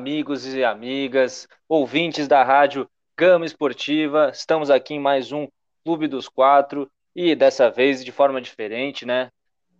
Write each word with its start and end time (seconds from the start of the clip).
amigos 0.00 0.46
e 0.46 0.64
amigas, 0.64 1.46
ouvintes 1.68 2.26
da 2.26 2.42
rádio 2.42 2.88
Gama 3.14 3.44
Esportiva. 3.44 4.30
Estamos 4.32 4.70
aqui 4.70 4.94
em 4.94 4.98
mais 4.98 5.30
um 5.30 5.46
Clube 5.84 6.08
dos 6.08 6.26
Quatro 6.26 6.90
e 7.14 7.34
dessa 7.34 7.70
vez 7.70 8.02
de 8.02 8.10
forma 8.10 8.40
diferente, 8.40 9.04
né? 9.04 9.28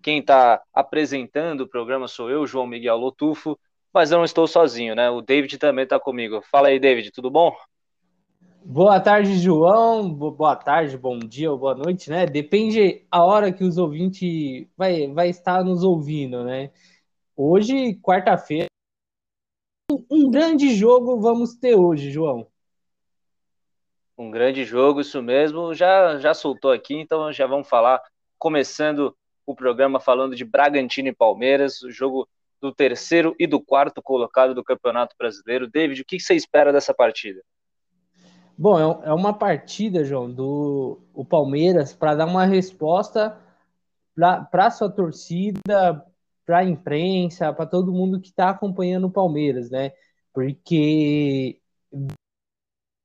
Quem 0.03 0.19
está 0.19 0.61
apresentando 0.75 1.63
o 1.63 1.67
programa 1.67 2.07
sou 2.07 2.29
eu, 2.29 2.47
João 2.47 2.67
Miguel 2.67 2.99
Lotufo, 2.99 3.59
mas 3.95 4.13
eu 4.13 4.19
não 4.19 4.27
estou 4.27 4.47
sozinho, 4.47 4.95
né? 4.95 5.09
O 5.09 5.23
David 5.23 5.57
também 5.57 5.85
está 5.85 5.99
comigo. 5.99 6.43
Fala 6.53 6.69
aí, 6.69 6.79
David, 6.79 7.13
tudo 7.13 7.31
bom? 7.31 7.57
Boa 8.63 9.01
tarde, 9.01 9.39
João. 9.39 10.13
Boa 10.13 10.55
tarde, 10.55 10.99
bom 10.99 11.19
dia 11.19 11.51
ou 11.51 11.57
boa 11.57 11.75
noite, 11.75 12.11
né? 12.11 12.27
Depende 12.27 13.07
a 13.11 13.25
hora 13.25 13.51
que 13.51 13.65
os 13.65 13.79
ouvintes 13.79 14.69
vai, 14.77 15.09
vai 15.09 15.31
estar 15.31 15.65
nos 15.65 15.83
ouvindo, 15.83 16.45
né? 16.45 16.71
Hoje, 17.35 17.95
quarta-feira, 18.03 18.70
um 20.11 20.31
grande 20.31 20.75
jogo 20.75 21.21
vamos 21.21 21.55
ter 21.55 21.75
hoje, 21.75 22.11
João. 22.11 22.47
Um 24.17 24.31
grande 24.31 24.65
jogo, 24.65 25.01
isso 25.01 25.23
mesmo. 25.23 25.75
Já, 25.75 26.19
já 26.19 26.35
soltou 26.35 26.71
aqui, 26.71 26.95
então 26.95 27.33
já 27.33 27.47
vamos 27.47 27.69
falar, 27.69 28.03
começando 28.39 29.17
o 29.47 29.55
programa 29.55 29.99
falando 29.99 30.37
de 30.37 30.45
Bragantino 30.45 31.09
e 31.09 31.15
Palmeiras, 31.15 31.83
o 31.83 31.91
jogo 31.91 32.29
do 32.61 32.73
terceiro 32.73 33.35
e 33.39 33.47
do 33.47 33.61
quarto 33.61 34.03
colocado 34.03 34.55
do 34.55 34.63
Campeonato 34.63 35.17
Brasileiro. 35.19 35.69
David, 35.69 36.03
o 36.03 36.05
que 36.05 36.21
você 36.21 36.35
espera 36.35 36.73
dessa 36.73 36.93
partida? 36.93 37.41
Bom, 38.57 38.79
é, 38.79 39.09
é 39.09 39.13
uma 39.15 39.33
partida, 39.33 40.05
João, 40.05 40.31
do 40.31 41.01
o 41.15 41.25
Palmeiras 41.25 41.95
para 41.95 42.15
dar 42.15 42.27
uma 42.27 42.45
resposta 42.45 43.39
para 44.51 44.71
sua 44.71 44.91
torcida, 44.91 46.05
para 46.51 46.59
a 46.59 46.65
imprensa, 46.65 47.53
para 47.53 47.65
todo 47.65 47.93
mundo 47.93 48.21
que 48.21 48.27
está 48.27 48.51
acompanhando 48.51 49.07
o 49.07 49.11
Palmeiras, 49.11 49.71
né? 49.71 49.93
Porque 50.35 51.61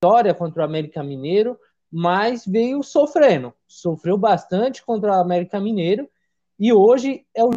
vitória 0.02 0.34
contra 0.34 0.63
o 0.63 0.66
América 0.66 1.03
Mineiro, 1.03 1.55
mas 1.92 2.44
veio 2.44 2.81
sofrendo, 2.81 3.53
sofreu 3.67 4.17
bastante 4.17 4.83
contra 4.83 5.11
o 5.11 5.22
América 5.22 5.59
Mineiro 5.59 6.09
e 6.58 6.73
hoje 6.73 7.23
é 7.36 7.44
o 7.44 7.52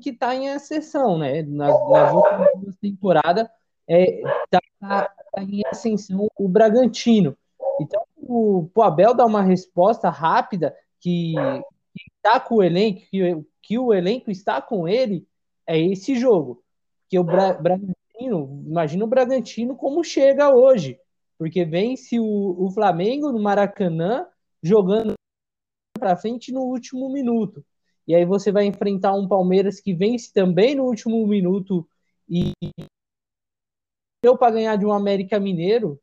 que 0.00 0.08
está 0.08 0.34
em 0.34 0.48
ascensão, 0.48 1.18
né? 1.18 1.42
Nas, 1.42 1.78
nas 1.90 2.14
últimas 2.14 2.76
temporadas 2.76 3.48
está 3.86 4.56
é, 4.56 4.60
tá, 4.80 5.14
tá 5.30 5.42
em 5.42 5.60
ascensão 5.66 6.26
o 6.38 6.48
Bragantino. 6.48 7.36
Então, 7.82 8.02
o, 8.16 8.66
o 8.74 8.82
Abel 8.82 9.12
dá 9.12 9.26
uma 9.26 9.42
resposta 9.42 10.08
rápida 10.08 10.74
que 10.98 11.34
está 12.22 12.38
com 12.38 12.56
o 12.56 12.62
elenco, 12.62 13.00
que 13.10 13.44
que 13.62 13.78
o 13.78 13.92
elenco 13.94 14.30
está 14.30 14.60
com 14.60 14.88
ele 14.88 15.26
é 15.66 15.78
esse 15.78 16.18
jogo. 16.18 16.62
Que 17.08 17.18
o 17.18 17.24
Bra 17.24 17.52
Bragantino, 17.54 18.64
imagina 18.66 19.04
o 19.04 19.08
Bragantino 19.08 19.76
como 19.76 20.02
chega 20.02 20.54
hoje, 20.54 20.98
porque 21.38 21.64
vence 21.64 22.18
o, 22.18 22.56
o 22.58 22.70
Flamengo 22.70 23.30
no 23.32 23.40
Maracanã 23.40 24.26
jogando 24.62 25.14
para 25.98 26.16
frente 26.16 26.52
no 26.52 26.62
último 26.62 27.12
minuto. 27.12 27.64
E 28.06 28.14
aí 28.14 28.24
você 28.24 28.50
vai 28.50 28.64
enfrentar 28.64 29.14
um 29.14 29.28
Palmeiras 29.28 29.80
que 29.80 29.94
vence 29.94 30.32
também 30.32 30.74
no 30.74 30.84
último 30.84 31.24
minuto 31.26 31.88
e 32.28 32.52
deu 34.22 34.36
para 34.36 34.52
ganhar 34.52 34.76
de 34.76 34.84
um 34.84 34.92
América 34.92 35.38
Mineiro, 35.38 36.00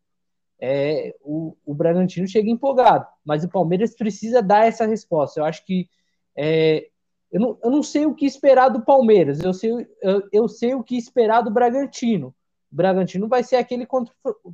é, 0.60 1.16
o, 1.22 1.56
o 1.66 1.74
Bragantino 1.74 2.28
chega 2.28 2.50
empolgado. 2.50 3.06
Mas 3.26 3.44
o 3.44 3.50
Palmeiras 3.50 3.96
precisa 3.96 4.42
dar 4.42 4.66
essa 4.66 4.86
resposta. 4.86 5.40
Eu 5.40 5.46
acho 5.46 5.66
que 5.66 5.90
é, 6.38 6.88
eu 7.32 7.42
não, 7.42 7.58
eu 7.64 7.72
não 7.72 7.84
sei 7.84 8.06
o 8.06 8.16
que 8.16 8.26
esperar 8.26 8.70
do 8.70 8.84
Palmeiras, 8.84 9.40
eu 9.40 9.54
sei, 9.54 9.72
eu, 10.02 10.24
eu 10.32 10.48
sei 10.48 10.74
o 10.76 10.84
que 10.84 10.96
esperar 10.96 11.42
do 11.42 11.52
Bragantino. 11.52 12.34
O 12.72 12.76
Bragantino 12.76 13.28
vai 13.28 13.44
ser 13.44 13.56
aquele 13.58 13.86
contra, 13.86 14.14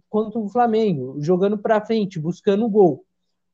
contra 0.09 0.39
o 0.39 0.50
Flamengo, 0.50 1.17
jogando 1.20 1.58
para 1.58 1.86
frente, 1.86 2.20
buscando 2.20 2.66
o 2.66 2.70
gol. 2.70 3.06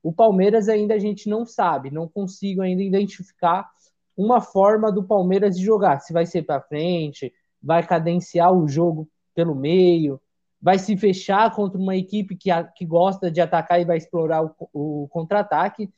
O 0.02 0.12
Palmeiras 0.12 0.68
ainda 0.68 0.94
a 0.94 0.98
gente 0.98 1.28
não 1.28 1.44
sabe, 1.44 1.90
não 1.90 2.08
consigo 2.08 2.62
ainda 2.62 2.82
identificar 2.82 3.68
uma 4.16 4.40
forma 4.40 4.90
do 4.92 5.04
Palmeiras 5.04 5.56
de 5.56 5.64
jogar. 5.64 6.00
Se 6.00 6.12
vai 6.12 6.26
ser 6.26 6.42
para 6.42 6.60
frente, 6.60 7.32
vai 7.62 7.86
cadenciar 7.86 8.52
o 8.52 8.68
jogo 8.68 9.08
pelo 9.34 9.54
meio, 9.54 10.20
vai 10.60 10.78
se 10.78 10.96
fechar 10.96 11.54
contra 11.54 11.78
uma 11.78 11.96
equipe 11.96 12.36
que, 12.36 12.50
que 12.76 12.84
gosta 12.84 13.30
de 13.30 13.40
atacar 13.40 13.80
e 13.80 13.84
vai 13.84 13.96
explorar 13.96 14.44
o, 14.44 14.54
o 14.72 15.08
contra-ataque. 15.08 15.90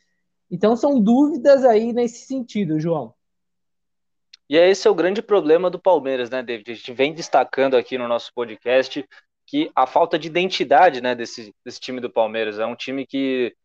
Então 0.52 0.76
são 0.76 1.00
dúvidas 1.00 1.64
aí 1.64 1.94
nesse 1.94 2.26
sentido, 2.26 2.78
João. 2.78 3.14
E 4.50 4.58
é 4.58 4.68
esse 4.68 4.86
é 4.86 4.90
o 4.90 4.94
grande 4.94 5.22
problema 5.22 5.70
do 5.70 5.78
Palmeiras, 5.78 6.28
né, 6.28 6.42
David? 6.42 6.70
A 6.70 6.74
gente 6.74 6.92
vem 6.92 7.14
destacando 7.14 7.74
aqui 7.74 7.96
no 7.96 8.06
nosso 8.06 8.30
podcast 8.34 9.02
que 9.46 9.72
a 9.74 9.86
falta 9.86 10.18
de 10.18 10.28
identidade, 10.28 11.00
né, 11.00 11.14
desse, 11.14 11.54
desse 11.64 11.80
time 11.80 12.00
do 12.00 12.12
Palmeiras 12.12 12.58
é 12.58 12.66
um 12.66 12.76
time 12.76 13.06
que 13.06 13.56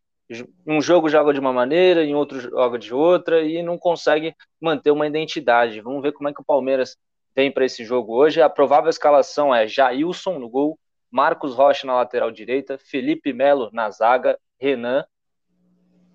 um 0.66 0.80
jogo 0.80 1.10
joga 1.10 1.34
de 1.34 1.40
uma 1.40 1.52
maneira, 1.52 2.04
em 2.04 2.14
outro 2.14 2.40
joga 2.40 2.78
de 2.78 2.94
outra 2.94 3.42
e 3.42 3.62
não 3.62 3.76
consegue 3.76 4.34
manter 4.58 4.90
uma 4.90 5.06
identidade. 5.06 5.82
Vamos 5.82 6.02
ver 6.02 6.12
como 6.12 6.30
é 6.30 6.32
que 6.32 6.40
o 6.40 6.44
Palmeiras 6.44 6.96
vem 7.36 7.52
para 7.52 7.66
esse 7.66 7.84
jogo 7.84 8.14
hoje. 8.14 8.40
A 8.40 8.48
provável 8.48 8.88
escalação 8.88 9.54
é 9.54 9.68
Jailson 9.68 10.38
no 10.38 10.48
gol, 10.48 10.78
Marcos 11.10 11.54
Rocha 11.54 11.86
na 11.86 11.96
lateral 11.96 12.30
direita, 12.30 12.78
Felipe 12.78 13.34
Melo 13.34 13.68
na 13.74 13.90
zaga, 13.90 14.38
Renan 14.58 15.04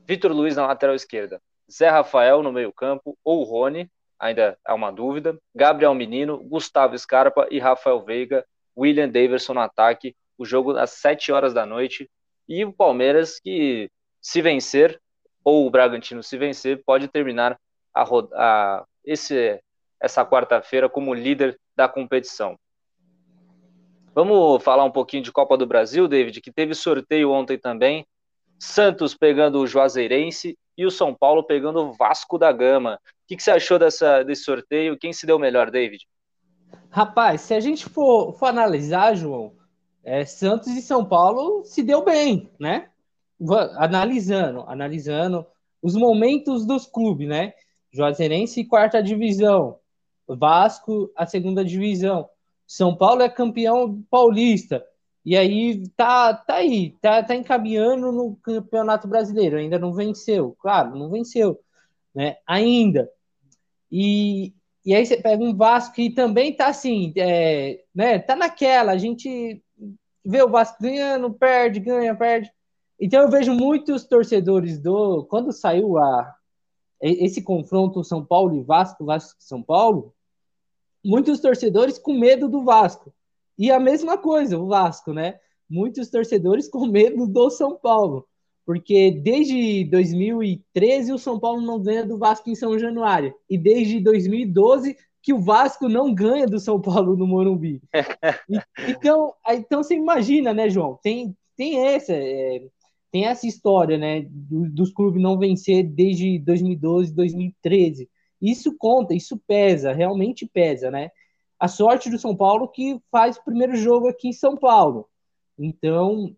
Vitor 0.06 0.31
Luiz 0.31 0.56
na 0.56 0.68
lateral 0.68 0.96
esquerda, 0.96 1.41
Zé 1.72 1.90
Rafael 1.90 2.44
no 2.44 2.52
meio-campo 2.52 3.18
ou 3.24 3.44
Rony, 3.44 3.90
ainda 4.19 4.58
há 4.66 4.74
uma 4.74 4.91
dúvida, 4.91 5.38
Gabriel 5.56 5.94
Menino, 5.94 6.38
Gustavo 6.38 6.97
Scarpa 6.97 7.47
e 7.50 7.59
Rafael 7.59 8.02
Veiga, 8.03 8.46
William 8.78 9.09
Daverson 9.09 9.53
no 9.53 9.59
ataque. 9.59 10.16
O 10.38 10.46
jogo 10.46 10.78
às 10.78 10.91
7 10.91 11.31
horas 11.31 11.53
da 11.53 11.66
noite. 11.66 12.09
E 12.47 12.66
o 12.66 12.74
Palmeiras, 12.74 13.40
que 13.40 13.90
se 14.22 14.41
vencer, 14.41 15.00
ou 15.44 15.68
o 15.68 15.69
Bragantino 15.69 16.24
se 16.24 16.38
vencer, 16.38 16.81
pode 16.85 17.08
terminar 17.08 17.59
a, 17.94 18.03
a 18.34 18.85
esse, 19.06 19.62
essa 20.00 20.25
quarta-feira 20.25 20.90
como 20.90 21.14
líder 21.14 21.59
da 21.75 21.88
competição. 21.88 22.58
Vamos 24.16 24.64
falar 24.64 24.84
um 24.84 24.91
pouquinho 24.91 25.24
de 25.24 25.31
Copa 25.31 25.58
do 25.58 25.66
Brasil, 25.66 26.08
David, 26.08 26.40
que 26.41 26.52
teve 26.52 26.74
sorteio 26.74 27.31
ontem 27.31 27.58
também. 27.58 28.06
Santos 28.63 29.13
pegando 29.13 29.59
o 29.59 29.68
Juazeirense 29.68 30.57
e 30.78 30.85
o 30.85 30.91
São 30.91 31.13
Paulo 31.13 31.44
pegando 31.44 31.79
o 31.79 31.94
Vasco 31.94 32.38
da 32.38 32.51
Gama. 32.51 32.96
O 32.96 33.28
que, 33.28 33.35
que 33.35 33.44
você 33.44 33.51
achou 33.51 33.78
dessa, 33.78 34.24
desse 34.24 34.44
sorteio? 34.44 34.97
Quem 34.97 35.12
se 35.12 35.25
deu 35.25 35.38
melhor, 35.38 35.69
David? 35.69 36.07
Rapaz, 36.90 37.41
se 37.41 37.53
a 37.53 37.59
gente 37.59 37.85
for, 37.85 38.34
for 38.34 38.46
analisar, 38.46 39.16
João, 39.16 39.53
é, 40.03 40.25
Santos 40.25 40.68
e 40.68 40.81
São 40.81 41.03
Paulo 41.03 41.63
se 41.66 41.84
deu 41.84 42.03
bem, 42.03 42.50
né? 42.57 42.90
Analisando, 43.78 44.62
analisando 44.62 45.46
os 45.81 45.96
momentos 45.96 46.66
dos 46.66 46.85
clubes, 46.85 47.28
né? 47.28 47.53
Juazeirense, 47.91 48.63
quarta 48.63 49.03
divisão. 49.03 49.78
Vasco, 50.28 51.12
a 51.16 51.25
segunda 51.25 51.66
divisão. 51.66 52.29
São 52.66 52.96
Paulo 52.96 53.22
é 53.22 53.29
campeão 53.29 54.02
paulista. 54.09 54.84
E 55.25 55.38
aí 55.38 55.88
tá, 55.95 56.34
tá 56.34 56.56
aí, 56.56 56.91
tá, 57.01 57.23
tá 57.23 57.34
encaminhando 57.34 58.11
no 58.11 58.35
Campeonato 58.38 59.07
Brasileiro, 59.07 59.57
ainda 59.57 59.79
não 59.79 59.94
venceu, 59.94 60.56
claro, 60.59 60.97
não 60.97 61.09
venceu, 61.09 61.59
né? 62.13 62.38
Ainda. 62.45 63.09
E, 63.89 64.53
e 64.85 64.94
aí 64.94 65.06
você 65.06 65.16
pega 65.16 65.41
um 65.41 65.56
Vasco 65.56 65.95
que 65.95 66.09
também 66.09 66.53
tá 66.53 66.67
assim, 66.67 67.13
é, 67.16 67.84
né? 67.95 68.19
Tá 68.19 68.35
naquela, 68.35 68.91
a 68.91 68.97
gente 68.97 69.63
vê 70.25 70.41
o 70.44 70.50
Vasco 70.50 70.78
ganhando, 70.81 71.34
perde, 71.34 71.79
ganha, 71.79 72.13
perde. 72.16 72.51
Então 73.00 73.22
eu 73.22 73.29
vejo 73.29 73.53
muitos 73.53 74.05
torcedores 74.05 74.78
do. 74.79 75.25
Quando 75.25 75.53
saiu 75.53 75.97
a, 75.97 76.35
esse 77.01 77.41
confronto 77.41 78.03
São 78.03 78.25
Paulo 78.25 78.55
e 78.55 78.63
Vasco, 78.63 79.05
Vasco 79.05 79.40
e 79.40 79.44
São 79.44 79.63
Paulo, 79.63 80.13
muitos 81.03 81.40
torcedores 81.40 81.97
com 81.97 82.13
medo 82.13 82.50
do 82.50 82.63
Vasco 82.63 83.13
e 83.58 83.72
a 83.72 83.80
mesma 83.80 84.18
coisa, 84.18 84.58
o 84.58 84.67
Vasco, 84.67 85.14
né? 85.14 85.35
Muitos 85.70 86.09
torcedores 86.09 86.67
com 86.70 86.88
medo 86.88 87.28
do 87.28 87.50
São 87.50 87.78
Paulo, 87.78 88.28
porque 88.66 89.11
desde 89.11 89.84
2013 89.85 91.14
o 91.14 91.17
São 91.17 91.40
Paulo 91.40 91.61
não 91.61 91.82
ganha 91.82 92.05
do 92.05 92.17
Vasco 92.17 92.50
em 92.50 92.55
São 92.55 92.78
Januário, 92.78 93.34
e 93.50 93.58
desde 93.58 94.00
2012 94.00 94.96
que 95.22 95.34
o 95.34 95.40
Vasco 95.40 95.88
não 95.88 96.14
ganha 96.14 96.46
do 96.46 96.59
São 96.59 96.82
Paulo 96.82 97.16
no 97.16 97.26
Morumbi. 97.26 97.82
então, 98.90 99.34
então 99.47 99.82
você 99.82 99.96
imagina, 99.96 100.53
né, 100.53 100.70
João? 100.70 101.00
Tem, 101.02 101.34
tem 101.55 101.79
essa. 101.88 102.14
É, 102.14 102.67
tem 103.09 103.26
essa 103.26 103.46
história, 103.46 103.96
né, 103.96 104.26
dos 104.28 104.91
clubes 104.91 105.22
não 105.22 105.38
vencer 105.38 105.84
desde 105.84 106.40
2012, 106.40 107.14
2013. 107.14 108.09
Isso 108.41 108.76
conta, 108.76 109.14
isso 109.14 109.40
pesa, 109.47 109.94
realmente 109.94 110.50
pesa, 110.52 110.90
né? 110.90 111.11
A 111.64 111.68
sorte 111.70 112.10
do 112.10 112.20
São 112.20 112.36
Paulo 112.36 112.68
que 112.68 113.02
faz 113.10 113.38
o 113.38 113.44
primeiro 113.46 113.74
jogo 113.78 114.10
aqui 114.10 114.28
em 114.28 114.34
São 114.34 114.58
Paulo. 114.58 115.08
Então, 115.58 116.36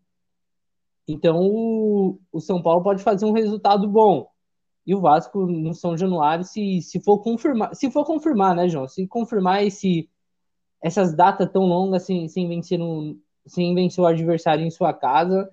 então 1.07 1.39
o, 1.41 2.19
o 2.31 2.39
São 2.39 2.61
Paulo 2.61 2.83
pode 2.83 3.01
fazer 3.01 3.25
um 3.25 3.31
resultado 3.31 3.87
bom. 3.87 4.29
E 4.85 4.93
o 4.93 5.01
Vasco 5.01 5.47
no 5.47 5.73
São 5.73 5.97
Januário, 5.97 6.45
se, 6.45 6.79
se 6.83 6.99
for 6.99 7.23
confirmar, 7.23 7.73
se 7.73 7.89
for 7.89 8.05
confirmar, 8.05 8.55
né, 8.55 8.69
João? 8.69 8.87
Se 8.87 9.07
confirmar 9.07 9.63
esse 9.63 10.07
essas 10.79 11.15
datas 11.15 11.51
tão 11.51 11.63
longas 11.63 12.03
sem, 12.03 12.27
sem, 12.27 12.47
vencer 12.47 12.79
um, 12.79 13.19
sem 13.47 13.73
vencer 13.73 14.03
o 14.03 14.05
adversário 14.05 14.63
em 14.63 14.69
sua 14.69 14.93
casa, 14.93 15.49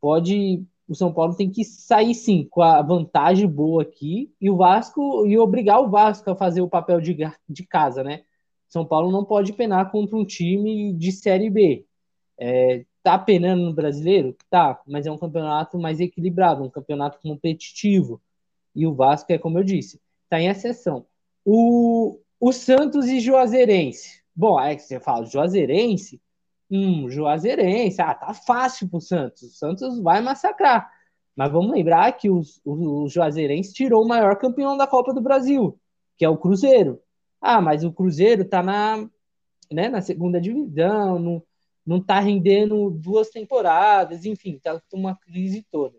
pode. 0.00 0.66
O 0.88 0.96
São 0.96 1.12
Paulo 1.12 1.36
tem 1.36 1.48
que 1.48 1.64
sair 1.64 2.12
sim 2.12 2.48
com 2.50 2.60
a 2.60 2.82
vantagem 2.82 3.46
boa 3.46 3.84
aqui 3.84 4.34
e 4.40 4.50
o 4.50 4.56
Vasco 4.56 5.24
e 5.24 5.38
obrigar 5.38 5.80
o 5.80 5.88
Vasco 5.88 6.28
a 6.28 6.34
fazer 6.34 6.60
o 6.60 6.68
papel 6.68 7.00
de, 7.00 7.16
de 7.48 7.64
casa, 7.64 8.02
né? 8.02 8.24
São 8.70 8.86
Paulo 8.86 9.10
não 9.10 9.24
pode 9.24 9.52
penar 9.52 9.90
contra 9.90 10.16
um 10.16 10.24
time 10.24 10.92
de 10.94 11.10
Série 11.10 11.50
B. 11.50 11.84
É, 12.38 12.86
tá 13.02 13.18
penando 13.18 13.64
no 13.64 13.74
brasileiro? 13.74 14.36
Tá, 14.48 14.80
mas 14.86 15.06
é 15.06 15.12
um 15.12 15.18
campeonato 15.18 15.78
mais 15.78 16.00
equilibrado, 16.00 16.62
um 16.62 16.70
campeonato 16.70 17.18
competitivo. 17.20 18.22
E 18.74 18.86
o 18.86 18.94
Vasco 18.94 19.32
é 19.32 19.38
como 19.38 19.58
eu 19.58 19.64
disse, 19.64 20.00
tá 20.28 20.40
em 20.40 20.46
exceção. 20.46 21.04
O, 21.44 22.20
o 22.38 22.52
Santos 22.52 23.06
e 23.06 23.18
Juazeirense. 23.18 24.22
Bom, 24.34 24.56
aí 24.56 24.78
você 24.78 25.00
fala 25.00 25.26
Juazeirense, 25.26 26.20
hum, 26.70 27.10
Juazeirense, 27.10 28.00
ah, 28.00 28.14
tá 28.14 28.32
fácil 28.32 28.88
pro 28.88 29.00
Santos. 29.00 29.42
O 29.42 29.50
Santos 29.50 30.00
vai 30.00 30.22
massacrar. 30.22 30.88
Mas 31.34 31.50
vamos 31.50 31.72
lembrar 31.72 32.12
que 32.12 32.30
o, 32.30 32.42
o 32.64 33.08
Juazeirense 33.08 33.72
tirou 33.72 34.04
o 34.04 34.08
maior 34.08 34.36
campeão 34.36 34.76
da 34.76 34.86
Copa 34.86 35.12
do 35.12 35.20
Brasil, 35.20 35.76
que 36.16 36.24
é 36.24 36.28
o 36.28 36.38
Cruzeiro. 36.38 37.02
Ah, 37.40 37.60
mas 37.60 37.84
o 37.84 37.92
Cruzeiro 37.92 38.44
tá 38.44 38.62
na, 38.62 39.08
né, 39.70 39.88
na 39.88 40.00
segunda 40.00 40.40
divisão, 40.40 41.18
não, 41.18 41.42
não 41.86 42.00
tá 42.02 42.20
rendendo 42.20 42.90
duas 42.90 43.30
temporadas, 43.30 44.24
enfim, 44.24 44.58
tá 44.58 44.80
com 44.90 44.98
uma 44.98 45.16
crise 45.16 45.66
toda. 45.70 45.96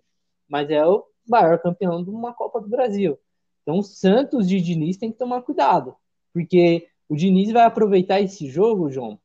Mas 0.48 0.70
é 0.70 0.86
o 0.86 1.04
maior 1.28 1.60
campeão 1.60 2.04
de 2.04 2.10
uma 2.10 2.34
Copa 2.34 2.62
do 2.62 2.70
Brasil. 2.70 3.18
Então 3.62 3.80
o 3.80 3.84
Santos 3.84 4.48
de 4.48 4.62
Diniz 4.62 4.98
tem 4.98 5.12
que 5.12 5.18
tomar 5.18 5.42
cuidado, 5.42 5.96
porque 6.34 6.88
o 7.08 7.16
Diniz 7.16 7.52
vai 7.52 7.64
aproveitar 7.64 8.22
esse 8.22 8.48
jogo, 8.48 8.90
João, 8.90 9.20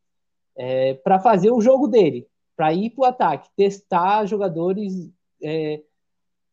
é, 0.57 0.95
para 0.95 1.21
fazer 1.21 1.51
o 1.51 1.61
jogo 1.61 1.87
dele, 1.87 2.27
para 2.57 2.73
ir 2.73 2.91
para 2.91 3.03
o 3.03 3.05
ataque, 3.05 3.49
testar 3.57 4.25
jogadores, 4.27 5.11
é, 5.43 5.83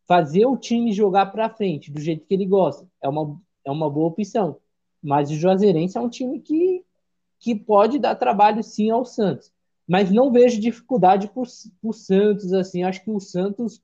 fazer 0.05 0.45
o 0.45 0.57
time 0.57 0.91
jogar 0.91 1.27
para 1.27 1.49
frente 1.49 1.91
do 1.91 1.99
jeito 1.99 2.25
que 2.25 2.33
ele 2.33 2.45
gosta. 2.45 2.87
É 3.01 3.07
uma, 3.07 3.41
é 3.65 3.71
uma 3.71 3.89
boa 3.89 4.07
opção. 4.07 4.59
Mas 5.03 5.29
o 5.29 5.35
Juazeirense 5.35 5.97
é 5.97 6.01
um 6.01 6.09
time 6.09 6.39
que, 6.39 6.83
que 7.39 7.53
pode 7.53 7.99
dar 7.99 8.15
trabalho 8.15 8.63
sim 8.63 8.89
ao 8.89 9.03
Santos. 9.03 9.51
Mas 9.87 10.09
não 10.09 10.31
vejo 10.31 10.61
dificuldade 10.61 11.27
para 11.27 11.43
o 11.83 11.93
Santos. 11.93 12.53
assim. 12.53 12.83
Acho 12.83 13.03
que 13.03 13.11
o 13.11 13.19
Santos 13.19 13.81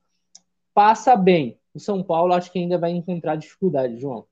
passa 0.74 1.16
bem. 1.16 1.60
O 1.74 1.80
São 1.80 2.01
Paulo 2.01 2.33
acho 2.33 2.51
que 2.51 2.60
ainda 2.60 2.77
vai 2.77 2.92
encontrar 2.92 3.36
dificuldade, 3.36 4.00
João. 4.00 4.25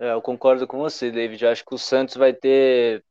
É, 0.00 0.12
eu 0.12 0.20
concordo 0.20 0.66
com 0.66 0.78
você, 0.78 1.10
David. 1.10 1.46
Acho 1.46 1.64
que 1.64 1.74
o 1.74 1.78
Santos 1.78 2.16
vai 2.16 2.32
ter. 2.32 3.04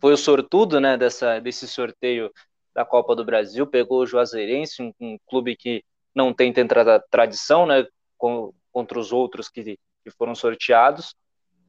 Foi 0.00 0.12
o 0.12 0.16
sortudo 0.16 0.80
né, 0.80 0.96
dessa, 0.96 1.40
desse 1.40 1.66
sorteio 1.68 2.30
da 2.74 2.84
Copa 2.84 3.14
do 3.14 3.24
Brasil. 3.24 3.66
Pegou 3.66 4.00
o 4.00 4.06
Juazeirense, 4.06 4.82
um, 4.82 4.92
um 5.00 5.18
clube 5.26 5.56
que 5.56 5.84
não 6.14 6.32
tem 6.32 6.52
tanta 6.52 7.00
tradição 7.10 7.66
né, 7.66 7.86
com, 8.16 8.52
contra 8.72 8.98
os 8.98 9.12
outros 9.12 9.48
que, 9.48 9.62
que 9.64 10.10
foram 10.16 10.34
sorteados. 10.34 11.14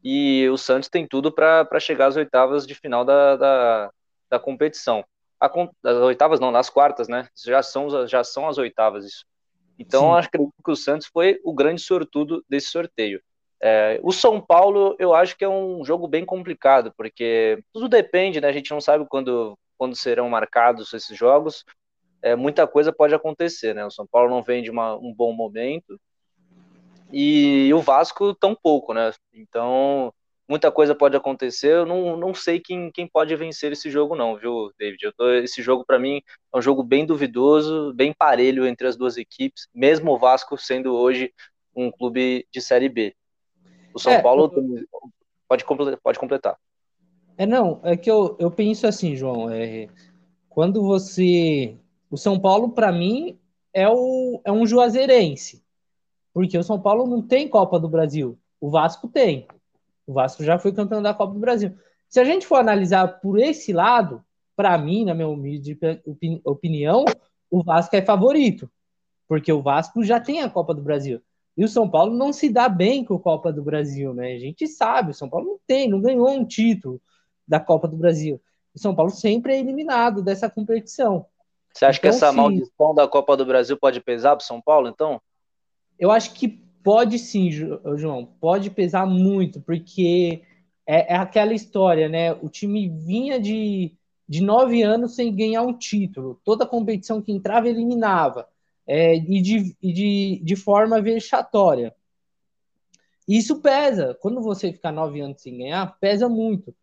E 0.04 0.48
o 0.50 0.58
Santos 0.58 0.90
tem 0.90 1.08
tudo 1.08 1.32
para 1.32 1.80
chegar 1.80 2.08
às 2.08 2.16
oitavas 2.16 2.66
de 2.66 2.74
final 2.74 3.04
da, 3.04 3.36
da, 3.36 3.92
da 4.30 4.40
competição. 4.40 5.04
A, 5.40 5.48
as 5.48 5.98
oitavas 5.98 6.40
não, 6.40 6.52
nas 6.52 6.70
quartas, 6.70 7.08
né? 7.08 7.28
Já 7.46 7.62
são, 7.62 8.08
já 8.08 8.24
são 8.24 8.48
as 8.48 8.58
oitavas 8.58 9.06
isso. 9.06 9.26
Então, 9.78 10.14
acho 10.14 10.30
que 10.30 10.38
o 10.72 10.76
Santos 10.76 11.08
foi 11.08 11.40
o 11.44 11.54
grande 11.54 11.82
sortudo 11.82 12.44
desse 12.50 12.68
sorteio. 12.68 13.22
É, 13.62 14.00
o 14.04 14.12
São 14.12 14.40
Paulo, 14.40 14.96
eu 15.00 15.14
acho 15.14 15.38
que 15.38 15.44
é 15.44 15.50
um 15.50 15.84
jogo 15.84 16.08
bem 16.08 16.26
complicado, 16.26 16.94
porque 16.98 17.62
tudo 17.74 17.88
depende, 17.88 18.40
né? 18.40 18.48
A 18.48 18.54
gente 18.54 18.72
não 18.72 18.82
sabe 18.82 19.06
quando, 19.10 19.58
quando 19.78 19.96
serão 19.96 20.30
marcados 20.30 20.94
esses 20.94 21.18
jogos. 21.18 21.66
É, 22.22 22.36
muita 22.36 22.68
coisa 22.68 22.92
pode 22.92 23.16
acontecer, 23.16 23.74
né? 23.74 23.86
O 23.86 23.92
São 23.92 24.06
Paulo 24.06 24.30
não 24.30 24.44
vem 24.44 24.62
de 24.62 24.70
uma, 24.70 24.96
um 24.96 25.14
bom 25.14 25.32
momento 25.32 26.00
e 27.12 27.74
o 27.74 27.82
Vasco 27.82 28.34
tão 28.36 28.56
pouco, 28.56 28.94
né? 28.94 29.12
Então, 29.34 30.14
muita 30.48 30.72
coisa 30.72 30.96
pode 30.96 31.16
acontecer. 31.16 31.72
Eu 31.72 31.86
não, 31.86 32.18
não 32.18 32.34
sei 32.34 32.60
quem, 32.60 32.92
quem 32.92 33.08
pode 33.08 33.36
vencer 33.36 33.72
esse 33.72 33.90
jogo, 33.90 34.16
não, 34.16 34.36
viu, 34.36 34.72
David? 34.78 35.12
Tô, 35.16 35.30
esse 35.32 35.62
jogo, 35.62 35.86
para 35.86 36.00
mim, 36.00 36.22
é 36.54 36.58
um 36.58 36.62
jogo 36.62 36.84
bem 36.84 37.06
duvidoso, 37.06 37.94
bem 37.94 38.14
parelho 38.14 38.66
entre 38.66 38.88
as 38.88 38.96
duas 38.98 39.18
equipes, 39.18 39.68
mesmo 39.74 40.12
o 40.12 40.18
Vasco 40.18 40.58
sendo 40.58 40.96
hoje 40.96 41.34
um 41.76 41.92
clube 41.92 42.48
de 42.52 42.62
Série 42.62 42.90
B. 42.90 43.16
O 43.94 44.00
São 44.00 44.14
é, 44.14 44.22
Paulo 44.22 44.52
eu... 44.56 44.86
pode, 45.48 45.64
completar, 45.64 46.00
pode 46.02 46.20
completar. 46.20 46.58
É, 47.38 47.46
não, 47.46 47.80
é 47.84 47.96
que 47.96 48.10
eu, 48.10 48.36
eu 48.40 48.52
penso 48.52 48.86
assim, 48.86 49.16
João, 49.16 49.50
é, 49.50 49.88
quando 50.50 50.84
você. 50.84 51.78
O 52.12 52.18
São 52.18 52.40
Paulo, 52.40 52.72
para 52.72 52.92
mim, 52.92 53.40
é, 53.72 53.88
o, 53.88 54.42
é 54.44 54.52
um 54.52 54.66
juazeirense, 54.66 55.64
porque 56.34 56.58
o 56.58 56.64
São 56.64 56.80
Paulo 56.80 57.08
não 57.08 57.22
tem 57.22 57.48
Copa 57.48 57.80
do 57.80 57.90
Brasil, 57.90 58.38
o 58.60 58.70
Vasco 58.70 59.08
tem. 59.08 59.48
O 60.06 60.14
Vasco 60.14 60.44
já 60.44 60.58
foi 60.58 60.72
campeão 60.72 61.02
da 61.02 61.14
Copa 61.14 61.34
do 61.34 61.40
Brasil. 61.40 61.76
Se 62.08 62.20
a 62.20 62.24
gente 62.24 62.48
for 62.48 62.56
analisar 62.56 63.20
por 63.20 63.40
esse 63.40 63.72
lado, 63.72 64.24
para 64.56 64.78
mim, 64.78 65.06
na 65.06 65.14
minha 65.14 65.28
humilde 65.28 65.78
opinião, 66.44 67.06
o 67.50 67.64
Vasco 67.64 67.96
é 67.96 68.02
favorito, 68.02 68.70
porque 69.28 69.54
o 69.54 69.62
Vasco 69.62 70.04
já 70.04 70.20
tem 70.20 70.42
a 70.42 70.50
Copa 70.50 70.74
do 70.74 70.82
Brasil. 70.82 71.22
E 71.56 71.64
o 71.64 71.68
São 71.68 71.90
Paulo 71.90 72.16
não 72.16 72.32
se 72.34 72.50
dá 72.50 72.70
bem 72.70 73.04
com 73.04 73.16
a 73.16 73.20
Copa 73.20 73.52
do 73.52 73.62
Brasil, 73.62 74.14
né? 74.14 74.34
A 74.34 74.40
gente 74.40 74.68
sabe, 74.68 75.12
o 75.12 75.14
São 75.14 75.30
Paulo 75.30 75.46
não 75.46 75.60
tem, 75.68 75.90
não 75.90 76.02
ganhou 76.02 76.30
um 76.30 76.46
título 76.46 77.02
da 77.48 77.60
Copa 77.60 77.88
do 77.88 77.98
Brasil. 77.98 78.42
O 78.74 78.80
São 78.80 78.96
Paulo 78.96 79.12
sempre 79.12 79.54
é 79.54 79.60
eliminado 79.60 80.22
dessa 80.22 80.50
competição. 80.50 81.26
Você 81.74 81.86
acha 81.86 82.00
então, 82.00 82.12
que 82.12 82.16
essa 82.16 82.30
sim, 82.32 82.36
maldição 82.38 82.96
da 82.96 83.08
Copa 83.08 83.36
do 83.38 83.46
Brasil 83.46 83.78
pode 83.78 84.02
pesar 84.02 84.36
para 84.36 84.44
o 84.44 84.46
São 84.46 84.62
Paulo, 84.62 84.88
então? 84.88 85.22
Eu 86.00 86.12
acho 86.12 86.34
que 86.34 86.60
Pode 86.84 87.20
sim, 87.20 87.52
João, 87.52 88.26
pode 88.40 88.70
pesar 88.70 89.06
muito, 89.06 89.62
porque 89.62 90.42
é, 90.88 91.14
é, 91.14 91.18
aquela 91.18 91.54
história, 91.54 92.08
né? 92.08 92.32
O 92.34 92.50
time 92.50 92.88
vinha 92.88 93.40
de, 93.40 93.92
de 94.28 94.42
nove 94.42 94.82
anos 94.82 95.14
sem 95.14 95.36
ganhar 95.36 95.62
um 95.62 95.78
título, 95.78 96.40
toda 96.44 96.66
competição 96.66 97.22
que 97.22 97.32
entrava 97.32 97.68
eliminava, 97.68 98.48
é, 98.88 99.16
e, 99.18 99.42
de, 99.42 99.76
e 99.82 99.94
de, 99.94 100.42
de 100.44 100.56
forma 100.56 101.02
vexatória. 101.02 101.94
Isso 103.28 103.62
pesa, 103.62 104.18
quando 104.22 104.42
você 104.42 104.72
ficar 104.72 104.92
nove 104.92 105.20
anos 105.20 105.42
sem 105.42 105.58
ganhar, 105.58 105.98
pesa 106.00 106.30
muito. 106.30 106.74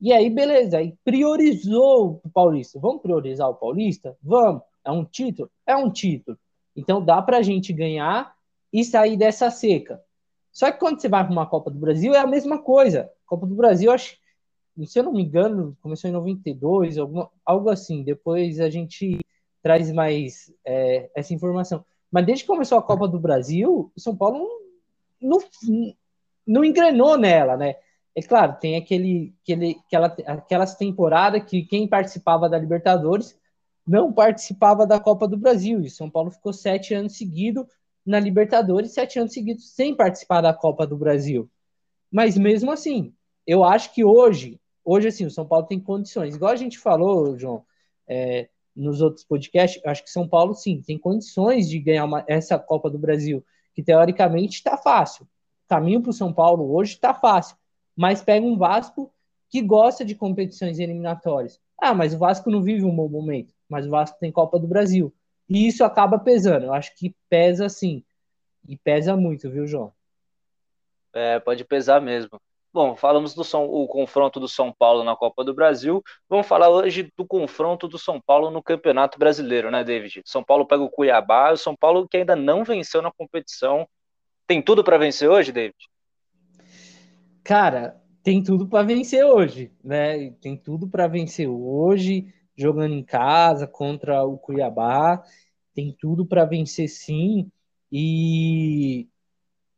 E 0.00 0.12
aí, 0.12 0.30
beleza, 0.30 0.78
aí 0.78 0.94
priorizou 1.04 2.20
o 2.24 2.30
Paulista. 2.30 2.78
Vamos 2.80 3.02
priorizar 3.02 3.48
o 3.50 3.54
Paulista? 3.54 4.16
Vamos. 4.22 4.62
É 4.84 4.90
um 4.90 5.04
título? 5.04 5.50
É 5.66 5.76
um 5.76 5.90
título. 5.90 6.38
Então 6.74 7.04
dá 7.04 7.20
para 7.20 7.38
a 7.38 7.42
gente 7.42 7.72
ganhar 7.72 8.34
e 8.72 8.84
sair 8.84 9.16
dessa 9.16 9.50
seca. 9.50 10.02
Só 10.50 10.70
que 10.70 10.78
quando 10.78 11.00
você 11.00 11.08
vai 11.08 11.24
para 11.24 11.32
uma 11.32 11.46
Copa 11.46 11.70
do 11.70 11.78
Brasil, 11.78 12.14
é 12.14 12.18
a 12.18 12.26
mesma 12.26 12.58
coisa. 12.58 13.10
Copa 13.26 13.46
do 13.46 13.54
Brasil, 13.54 13.90
acho, 13.90 14.16
se 14.86 14.98
eu 14.98 15.02
não 15.02 15.12
me 15.12 15.22
engano, 15.22 15.76
começou 15.80 16.08
em 16.08 16.12
92, 16.12 16.98
alguma, 16.98 17.30
algo 17.44 17.70
assim. 17.70 18.02
Depois 18.02 18.60
a 18.60 18.68
gente 18.68 19.18
traz 19.62 19.90
mais 19.92 20.52
é, 20.64 21.10
essa 21.14 21.32
informação. 21.32 21.84
Mas 22.10 22.26
desde 22.26 22.44
que 22.44 22.50
começou 22.50 22.76
a 22.78 22.82
Copa 22.82 23.08
do 23.08 23.18
Brasil, 23.18 23.90
o 23.94 24.00
São 24.00 24.14
Paulo 24.14 24.46
não, 25.20 25.38
não, 25.38 25.94
não 26.46 26.64
engrenou 26.64 27.16
nela, 27.16 27.56
né? 27.56 27.76
É 28.14 28.20
claro, 28.20 28.58
tem 28.60 28.76
aquele, 28.76 29.34
aquele, 29.42 29.80
aquela, 29.86 30.06
aquelas 30.26 30.74
temporadas 30.74 31.44
que 31.44 31.62
quem 31.62 31.88
participava 31.88 32.46
da 32.48 32.58
Libertadores 32.58 33.38
não 33.86 34.12
participava 34.12 34.86
da 34.86 35.00
Copa 35.00 35.26
do 35.26 35.38
Brasil. 35.38 35.80
E 35.80 35.88
São 35.88 36.10
Paulo 36.10 36.30
ficou 36.30 36.52
sete 36.52 36.92
anos 36.92 37.16
seguidos 37.16 37.64
na 38.04 38.18
Libertadores 38.18 38.92
sete 38.92 39.18
anos 39.18 39.32
seguidos 39.32 39.70
sem 39.74 39.94
participar 39.94 40.40
da 40.40 40.52
Copa 40.52 40.86
do 40.86 40.96
Brasil. 40.96 41.48
Mas 42.10 42.36
mesmo 42.36 42.70
assim, 42.70 43.14
eu 43.46 43.64
acho 43.64 43.92
que 43.94 44.04
hoje, 44.04 44.60
hoje 44.84 45.08
assim, 45.08 45.24
o 45.24 45.30
São 45.30 45.46
Paulo 45.46 45.66
tem 45.66 45.80
condições. 45.80 46.34
Igual 46.34 46.52
a 46.52 46.56
gente 46.56 46.78
falou, 46.78 47.38
João, 47.38 47.64
é, 48.06 48.48
nos 48.74 49.00
outros 49.00 49.24
podcasts, 49.24 49.80
acho 49.84 50.02
que 50.02 50.10
São 50.10 50.28
Paulo 50.28 50.54
sim 50.54 50.82
tem 50.82 50.98
condições 50.98 51.68
de 51.68 51.78
ganhar 51.78 52.04
uma, 52.04 52.24
essa 52.26 52.58
Copa 52.58 52.90
do 52.90 52.98
Brasil, 52.98 53.44
que 53.74 53.82
teoricamente 53.82 54.56
está 54.56 54.76
fácil. 54.76 55.24
O 55.24 55.68
caminho 55.68 56.02
para 56.02 56.10
o 56.10 56.14
São 56.14 56.32
Paulo 56.32 56.74
hoje 56.74 56.94
está 56.94 57.14
fácil, 57.14 57.56
mas 57.96 58.22
pega 58.22 58.44
um 58.44 58.56
Vasco 58.56 59.12
que 59.48 59.60
gosta 59.62 60.04
de 60.04 60.14
competições 60.14 60.78
eliminatórias. 60.78 61.60
Ah, 61.78 61.94
mas 61.94 62.14
o 62.14 62.18
Vasco 62.18 62.50
não 62.50 62.62
vive 62.62 62.84
um 62.84 62.94
bom 62.94 63.08
momento, 63.08 63.54
mas 63.68 63.86
o 63.86 63.90
Vasco 63.90 64.18
tem 64.18 64.32
Copa 64.32 64.58
do 64.58 64.66
Brasil. 64.66 65.12
E 65.48 65.66
isso 65.66 65.84
acaba 65.84 66.18
pesando. 66.18 66.66
Eu 66.66 66.74
acho 66.74 66.94
que 66.96 67.14
pesa 67.28 67.68
sim. 67.68 68.04
E 68.66 68.76
pesa 68.76 69.16
muito, 69.16 69.50
viu, 69.50 69.66
João? 69.66 69.92
É, 71.12 71.38
pode 71.40 71.64
pesar 71.64 72.00
mesmo. 72.00 72.40
Bom, 72.72 72.96
falamos 72.96 73.34
do 73.34 73.44
São, 73.44 73.66
o 73.66 73.86
confronto 73.86 74.40
do 74.40 74.48
São 74.48 74.72
Paulo 74.72 75.04
na 75.04 75.14
Copa 75.14 75.44
do 75.44 75.52
Brasil. 75.52 76.02
Vamos 76.26 76.46
falar 76.46 76.70
hoje 76.70 77.12
do 77.18 77.26
confronto 77.26 77.86
do 77.86 77.98
São 77.98 78.18
Paulo 78.18 78.50
no 78.50 78.62
Campeonato 78.62 79.18
Brasileiro, 79.18 79.70
né, 79.70 79.84
David? 79.84 80.22
São 80.24 80.42
Paulo 80.42 80.66
pega 80.66 80.82
o 80.82 80.88
Cuiabá, 80.88 81.52
o 81.52 81.56
São 81.58 81.76
Paulo 81.76 82.08
que 82.08 82.16
ainda 82.16 82.34
não 82.34 82.64
venceu 82.64 83.02
na 83.02 83.12
competição. 83.12 83.86
Tem 84.46 84.62
tudo 84.62 84.82
para 84.82 84.96
vencer 84.96 85.28
hoje, 85.28 85.52
David? 85.52 85.76
Cara, 87.44 88.00
tem 88.22 88.42
tudo 88.42 88.66
para 88.66 88.86
vencer 88.86 89.22
hoje, 89.22 89.70
né? 89.84 90.30
Tem 90.40 90.56
tudo 90.56 90.88
para 90.88 91.06
vencer 91.06 91.48
hoje, 91.48 92.32
jogando 92.62 92.94
em 92.94 93.02
casa 93.02 93.66
contra 93.66 94.24
o 94.24 94.38
Cuiabá. 94.38 95.22
Tem 95.74 95.94
tudo 95.98 96.24
para 96.24 96.44
vencer 96.44 96.88
sim. 96.88 97.50
E, 97.90 99.08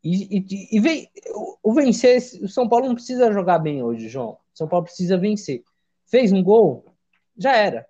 e, 0.03 0.39
e, 0.39 0.77
e 0.77 0.81
vem, 0.81 1.09
o, 1.35 1.71
o 1.71 1.73
vencer, 1.73 2.21
o 2.43 2.49
São 2.49 2.69
Paulo 2.69 2.87
não 2.87 2.95
precisa 2.95 3.33
jogar 3.33 3.59
bem 3.59 3.83
hoje, 3.83 4.09
João. 4.09 4.33
O 4.33 4.39
São 4.57 4.69
Paulo 4.69 4.85
precisa 4.85 5.17
vencer. 5.17 5.65
Fez 6.07 6.33
um 6.33 6.43
gol, 6.43 6.85
já 7.37 7.57
era. 7.57 7.87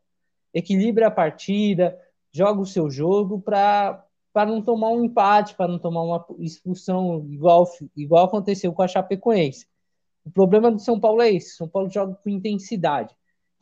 Equilibra 0.53 1.09
a 1.09 1.11
partida, 1.11 1.99
joga 2.33 2.61
o 2.61 2.67
seu 2.67 2.89
jogo 2.89 3.41
para 3.41 4.07
não 4.47 4.63
tomar 4.63 4.91
um 4.91 5.05
empate, 5.05 5.55
para 5.55 5.69
não 5.69 5.79
tomar 5.79 6.03
uma 6.03 6.25
expulsão 6.39 7.27
igual, 7.29 7.69
igual 7.97 8.27
aconteceu 8.27 8.73
com 8.73 8.83
a 8.83 8.89
Chapecoense. 8.89 9.67
O 10.25 10.31
problema 10.31 10.71
do 10.71 10.79
São 10.79 10.99
Paulo 10.99 11.21
é 11.21 11.33
esse: 11.33 11.57
São 11.57 11.69
Paulo 11.69 11.91
joga 11.91 12.15
com 12.15 12.31
intensidade. 12.31 13.15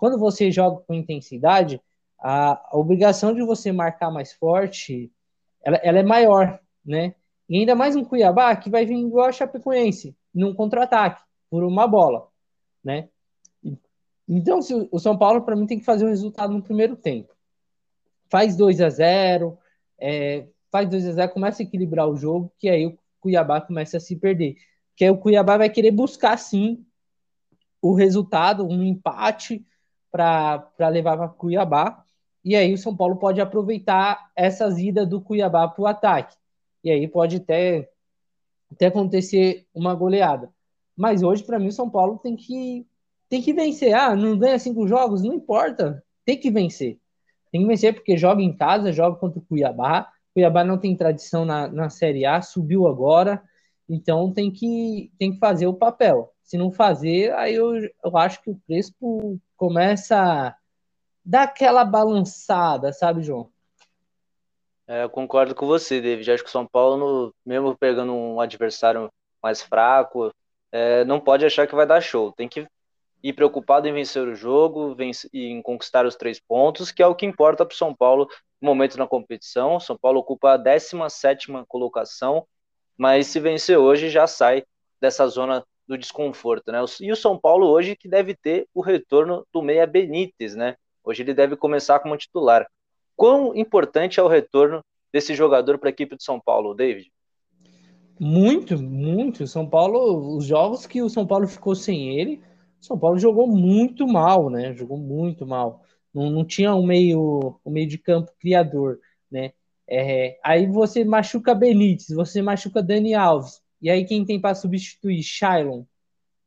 Quando 0.03 0.19
você 0.19 0.51
joga 0.51 0.83
com 0.85 0.95
intensidade, 0.95 1.81
a, 2.19 2.61
obrigação 2.73 3.33
de 3.33 3.41
você 3.41 3.71
marcar 3.71 4.11
mais 4.11 4.33
forte, 4.33 5.13
ela, 5.63 5.77
ela, 5.77 6.01
é 6.01 6.03
maior, 6.03 6.59
né? 6.85 7.15
E 7.49 7.59
ainda 7.59 7.77
mais 7.77 7.95
um 7.95 8.05
Cuiabá 8.05 8.57
que 8.57 8.69
vai 8.69 8.85
vir 8.85 8.97
igual 8.97 9.27
a 9.27 9.33
Chapecoense, 9.33 10.17
num 10.35 10.53
contra-ataque, 10.53 11.23
por 11.49 11.63
uma 11.63 11.87
bola, 11.87 12.27
né? 12.83 13.11
Então, 14.29 14.59
o 14.91 14.99
São 14.99 15.17
Paulo, 15.17 15.43
para 15.43 15.55
mim, 15.55 15.67
tem 15.67 15.79
que 15.79 15.85
fazer 15.85 16.05
o 16.05 16.09
resultado 16.09 16.53
no 16.53 16.65
primeiro 16.65 16.97
tempo. 16.97 17.33
Faz 18.29 18.57
2 18.57 18.81
a 18.81 18.91
0 18.91 19.57
é, 20.01 20.49
faz 20.73 20.89
2 20.89 21.11
a 21.11 21.13
0 21.13 21.33
começa 21.33 21.63
a 21.63 21.65
equilibrar 21.65 22.09
o 22.09 22.17
jogo, 22.17 22.53
que 22.59 22.69
aí 22.69 22.89
o 22.89 22.99
Cuiabá 23.21 23.61
começa 23.61 23.99
a 23.99 24.01
se 24.01 24.17
perder. 24.17 24.57
Que 24.97 25.05
aí 25.05 25.11
o 25.13 25.19
Cuiabá 25.19 25.59
vai 25.59 25.71
querer 25.71 25.93
buscar, 25.93 26.37
sim, 26.39 26.85
o 27.81 27.95
resultado, 27.95 28.67
um 28.67 28.83
empate 28.83 29.65
para 30.13 30.89
levar 30.91 31.17
para 31.17 31.29
Cuiabá. 31.29 32.05
E 32.45 32.55
aí 32.55 32.75
o 32.75 32.79
São 32.79 32.95
Paulo 32.95 33.17
pode 33.17 33.41
aproveitar 33.41 34.31
essas 34.37 34.79
idas 34.79 35.09
do 35.09 35.21
Cuiabá 35.21 35.67
para 35.67 35.83
o 35.83 35.87
ataque. 35.87 36.37
E 36.85 36.91
aí 36.91 37.09
pode 37.09 37.37
até, 37.37 37.89
até 38.71 38.87
acontecer 38.87 39.67
uma 39.75 39.95
goleada. 39.95 40.51
Mas 40.97 41.23
hoje, 41.23 41.43
para 41.43 41.59
mim, 41.59 41.69
o 41.69 41.73
São 41.73 41.89
Paulo 41.89 42.19
tem 42.19 42.37
que, 42.37 42.87
tem 43.29 43.41
que 43.41 43.55
vencer. 43.55 43.95
Ah, 43.95 44.15
não 44.15 44.39
ganha 44.39 44.59
cinco 44.59 44.87
jogos? 44.87 45.23
Não 45.23 45.33
importa. 45.33 46.05
Tem 46.25 46.39
que 46.39 46.51
vencer. 46.51 46.99
Tem 47.51 47.63
que 47.63 47.67
vencer 47.67 47.95
porque 47.95 48.17
joga 48.17 48.43
em 48.43 48.53
casa, 48.55 48.93
joga 48.93 49.17
contra 49.17 49.39
o 49.39 49.43
Cuiabá. 49.43 50.13
Cuiabá 50.35 50.65
não 50.65 50.79
tem 50.79 50.97
tradição 50.97 51.45
na, 51.45 51.69
na 51.69 51.89
Série 51.89 52.25
A, 52.25 52.41
subiu 52.43 52.87
agora, 52.87 53.43
então 53.89 54.33
tem 54.33 54.51
que, 54.51 55.13
tem 55.19 55.33
que 55.33 55.39
fazer 55.39 55.67
o 55.67 55.75
papel. 55.75 56.33
Se 56.43 56.57
não 56.57 56.71
fazer, 56.71 57.33
aí 57.35 57.55
eu, 57.55 57.75
eu 57.77 58.17
acho 58.17 58.43
que 58.43 58.51
o 58.51 58.61
Crespo 58.67 59.41
começa 59.57 60.17
a 60.17 60.57
dar 61.25 61.45
aquela 61.45 61.85
balançada, 61.85 62.93
sabe, 62.93 63.23
João? 63.23 63.51
É, 64.87 65.05
eu 65.05 65.11
concordo 65.11 65.55
com 65.55 65.67
você, 65.67 66.01
David. 66.01 66.31
Acho 66.31 66.43
que 66.43 66.49
o 66.49 66.53
São 66.53 66.67
Paulo, 66.67 67.35
mesmo 67.47 67.77
pegando 67.77 68.13
um 68.13 68.41
adversário 68.41 69.11
mais 69.43 69.63
fraco, 69.63 70.33
é, 70.71 71.05
não 71.05 71.21
pode 71.21 71.45
achar 71.45 71.67
que 71.67 71.75
vai 71.75 71.87
dar 71.87 72.01
show. 72.01 72.33
Tem 72.33 72.49
que 72.49 72.67
ir 73.23 73.33
preocupado 73.33 73.87
em 73.87 73.93
vencer 73.93 74.27
o 74.27 74.35
jogo 74.35 74.95
vencer, 74.95 75.31
e 75.33 75.47
em 75.47 75.63
conquistar 75.63 76.05
os 76.05 76.17
três 76.17 76.41
pontos, 76.41 76.91
que 76.91 77.03
é 77.03 77.07
o 77.07 77.15
que 77.15 77.25
importa 77.25 77.65
para 77.65 77.73
o 77.75 77.77
São 77.77 77.95
Paulo 77.95 78.29
no 78.61 78.69
momento 78.69 78.99
na 78.99 79.07
competição. 79.07 79.79
São 79.79 79.97
Paulo 79.97 80.21
ocupa 80.21 80.53
a 80.53 80.57
17 80.57 81.49
colocação, 81.69 82.47
mas 83.03 83.27
se 83.27 83.41
vencer 83.41 83.77
hoje 83.77 84.09
já 84.09 84.29
sai 84.29 84.63
dessa 85.01 85.27
zona 85.27 85.65
do 85.89 85.99
desconforto. 85.99 86.71
Né? 86.71 86.79
E 87.01 87.11
o 87.11 87.17
São 87.17 87.37
Paulo 87.37 87.67
hoje 87.67 87.97
que 87.97 88.07
deve 88.07 88.33
ter 88.33 88.69
o 88.73 88.81
retorno 88.81 89.45
do 89.53 89.61
Meia 89.61 89.89
Benítez, 89.89 90.55
né? 90.55 90.77
Hoje 91.03 91.25
ele 91.25 91.35
deve 91.35 91.57
começar 91.57 91.99
como 91.99 92.17
titular. 92.17 92.65
Quão 93.17 93.57
importante 93.57 94.21
é 94.21 94.23
o 94.23 94.29
retorno 94.29 94.85
desse 95.13 95.35
jogador 95.35 95.79
para 95.79 95.89
a 95.89 95.91
equipe 95.91 96.15
do 96.15 96.23
São 96.23 96.39
Paulo, 96.39 96.75
David? 96.75 97.11
Muito, 98.21 98.81
muito. 98.81 99.49
São 99.49 99.69
Paulo, 99.69 100.37
os 100.37 100.45
jogos 100.45 100.87
que 100.87 101.03
o 101.03 101.11
São 101.11 101.27
Paulo 101.27 101.49
ficou 101.49 101.75
sem 101.75 102.21
ele, 102.21 102.41
são 102.81 102.97
Paulo 102.97 103.19
jogou 103.19 103.49
muito 103.49 104.07
mal, 104.07 104.49
né? 104.49 104.75
Jogou 104.75 104.97
muito 104.97 105.45
mal. 105.45 105.83
Não, 106.15 106.31
não 106.31 106.45
tinha 106.45 106.73
um 106.73 106.87
meio, 106.87 107.59
um 107.67 107.71
meio 107.73 107.89
de 107.89 107.99
campo 107.99 108.31
criador, 108.39 109.01
né? 109.29 109.55
É, 109.89 110.39
aí 110.45 110.67
você 110.67 111.05
machuca 111.05 111.55
Benítez, 111.55 112.09
você 112.09 112.41
machuca 112.41 112.83
Dani 112.83 113.15
Alves, 113.15 113.61
e 113.81 113.91
aí 113.91 114.05
quem 114.05 114.25
tem 114.25 114.41
para 114.41 114.55
substituir? 114.55 115.23
Shailon. 115.23 115.85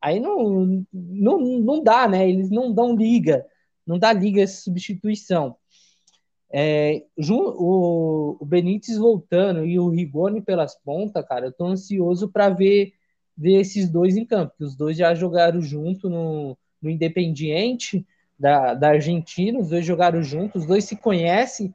Aí 0.02 0.20
não, 0.20 0.86
não, 0.94 1.40
não 1.40 1.84
dá, 1.84 2.08
né? 2.08 2.30
Eles 2.30 2.50
não 2.50 2.74
dão 2.74 2.96
liga, 2.96 3.46
não 3.86 3.98
dá 4.00 4.14
liga 4.14 4.42
essa 4.42 4.62
substituição. 4.62 5.58
É, 6.52 7.04
o, 7.18 8.38
o 8.40 8.46
Benítez 8.46 8.98
voltando 8.98 9.66
e 9.66 9.80
o 9.80 9.90
Rigoni 9.90 10.42
pelas 10.42 10.76
pontas, 10.76 11.26
cara, 11.28 11.48
eu 11.48 11.52
tô 11.52 11.66
ansioso 11.66 12.30
para 12.30 12.50
ver 12.50 12.94
ver 13.38 13.60
esses 13.60 13.90
dois 13.90 14.16
em 14.16 14.26
campo, 14.26 14.54
que 14.58 14.64
os 14.64 14.76
dois 14.76 14.96
já 14.98 15.14
jogaram 15.14 15.62
junto 15.62 16.10
no, 16.10 16.58
no 16.82 16.90
Independiente 16.90 18.06
da, 18.40 18.74
da 18.74 18.90
Argentina, 18.90 19.60
os 19.60 19.70
dois 19.70 19.86
jogaram 19.86 20.24
juntos, 20.24 20.62
os 20.62 20.68
dois 20.68 20.86
se 20.86 20.96
conhecem, 20.96 21.74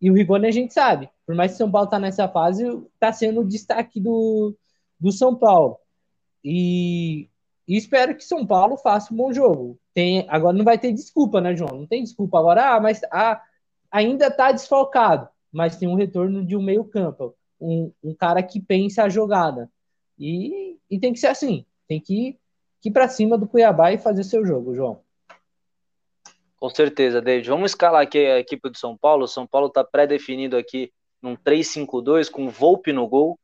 e 0.00 0.10
o 0.10 0.14
Rigoni 0.14 0.46
a 0.46 0.50
gente 0.50 0.72
sabe, 0.74 1.08
por 1.24 1.34
mais 1.34 1.52
que 1.52 1.58
São 1.58 1.70
Paulo 1.70 1.88
tá 1.88 1.98
nessa 1.98 2.28
fase, 2.28 2.64
tá 2.98 3.12
sendo 3.12 3.40
o 3.40 3.48
destaque 3.48 3.98
do, 4.00 4.54
do 5.00 5.10
São 5.10 5.34
Paulo. 5.34 5.78
E, 6.44 7.28
e 7.66 7.76
espero 7.76 8.14
que 8.14 8.24
São 8.24 8.46
Paulo 8.46 8.76
faça 8.76 9.12
um 9.12 9.16
bom 9.16 9.32
jogo. 9.32 9.78
Tem, 9.94 10.26
agora 10.28 10.56
não 10.56 10.64
vai 10.64 10.78
ter 10.78 10.92
desculpa, 10.92 11.40
né, 11.40 11.56
João? 11.56 11.80
Não 11.80 11.86
tem 11.86 12.02
desculpa 12.02 12.38
agora, 12.38 12.76
ah, 12.76 12.80
mas 12.80 13.00
ah, 13.10 13.42
ainda 13.90 14.30
tá 14.30 14.52
desfalcado, 14.52 15.28
mas 15.50 15.76
tem 15.76 15.88
um 15.88 15.94
retorno 15.94 16.44
de 16.44 16.56
um 16.56 16.62
meio 16.62 16.84
campo, 16.84 17.34
um, 17.60 17.90
um 18.04 18.14
cara 18.14 18.42
que 18.42 18.60
pensa 18.60 19.04
a 19.04 19.08
jogada. 19.08 19.70
E, 20.18 20.78
e 20.90 20.98
tem 20.98 21.12
que 21.12 21.18
ser 21.18 21.28
assim. 21.28 21.64
Tem 21.88 22.00
que 22.00 22.28
ir, 22.28 22.38
ir 22.84 22.90
para 22.90 23.08
cima 23.08 23.36
do 23.36 23.46
Cuiabá 23.46 23.92
e 23.92 23.98
fazer 23.98 24.24
seu 24.24 24.44
jogo, 24.46 24.74
João. 24.74 25.00
Com 26.58 26.70
certeza, 26.70 27.20
David. 27.20 27.48
Vamos 27.48 27.72
escalar 27.72 28.02
aqui 28.02 28.18
a 28.18 28.38
equipe 28.38 28.70
do 28.70 28.78
São 28.78 28.96
Paulo. 28.96 29.24
O 29.24 29.28
São 29.28 29.46
Paulo 29.46 29.66
está 29.68 29.84
pré-definido 29.84 30.56
aqui 30.56 30.92
num 31.20 31.36
3-5-2 31.36 32.30
com 32.30 32.48
Volpe 32.48 32.92
no 32.92 33.06
gol, 33.06 33.38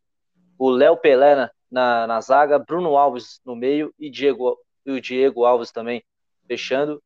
o 0.59 0.71
Léo 0.71 0.97
Pelé 0.97 1.35
na, 1.35 1.51
na, 1.71 2.07
na, 2.07 2.21
zaga, 2.21 2.59
Bruno 2.59 2.97
Alves 2.97 3.41
no 3.45 3.57
meio 3.57 3.93
e, 3.99 4.09
Diego, 4.09 4.57
e 4.87 4.93
o 4.93 5.01
Diego 5.01 5.45
Alves 5.45 5.73
também 5.73 6.03
fechando. 6.47 7.03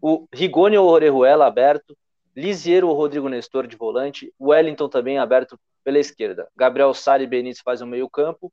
O 0.00 0.26
Rigoni 0.32 0.78
ou 0.78 0.88
Orejuela 0.88 1.46
aberto, 1.46 1.96
Lisiero 2.34 2.88
ou 2.88 2.94
Rodrigo 2.94 3.28
Nestor 3.28 3.66
de 3.66 3.76
volante, 3.76 4.32
Wellington 4.40 4.88
também 4.88 5.18
aberto 5.18 5.58
pela 5.82 5.98
esquerda. 5.98 6.48
Gabriel 6.56 6.94
Sari 6.94 7.24
e 7.24 7.26
Benítez 7.26 7.60
fazem 7.60 7.86
o 7.86 7.90
meio 7.90 8.08
campo 8.08 8.52